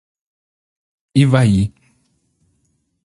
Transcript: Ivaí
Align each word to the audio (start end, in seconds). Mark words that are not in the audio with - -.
Ivaí 1.23 1.57